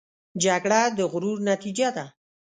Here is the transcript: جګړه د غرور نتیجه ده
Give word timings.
جګړه 0.43 0.81
د 0.97 0.99
غرور 1.11 1.37
نتیجه 1.51 1.87
ده 1.95 2.05